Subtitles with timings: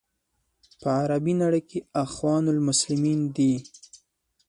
[0.81, 3.53] په عربي نړۍ کې اخوان المسلمین دي.